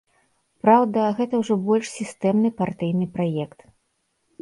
[0.63, 3.59] Праўда, гэта ўжо больш сістэмны партыйны праект.